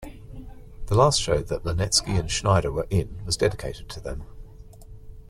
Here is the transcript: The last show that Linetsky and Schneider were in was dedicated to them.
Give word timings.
The 0.87 0.95
last 0.95 1.21
show 1.21 1.43
that 1.43 1.61
Linetsky 1.63 2.19
and 2.19 2.31
Schneider 2.31 2.71
were 2.71 2.87
in 2.89 3.23
was 3.23 3.37
dedicated 3.37 3.87
to 3.89 3.99
them. 3.99 4.23